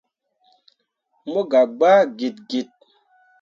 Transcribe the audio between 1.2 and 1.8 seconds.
Mo gah